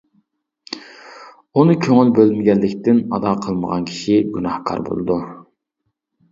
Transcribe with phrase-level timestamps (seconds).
[1.59, 5.23] ئۇنى كۆڭۈل بۆلمىگەنلىكتىن ئادا قىلمىغان كىشى گۇناھكار بولىدۇ.